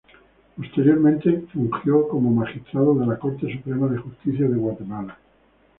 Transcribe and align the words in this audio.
Posteriormente 0.57 1.43
fungió 1.53 2.07
como 2.07 2.31
magistrado 2.31 2.95
de 2.95 3.05
la 3.05 3.19
Corte 3.19 3.53
Suprema 3.55 3.85
de 3.85 3.99
Justicia 3.99 4.47
de 4.49 4.57
Guatemala. 4.57 5.15